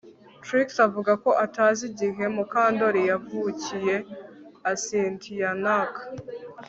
[0.43, 3.95] Trix avuga ko atazi igihe Mukandoli yavukiye
[4.71, 5.23] astynk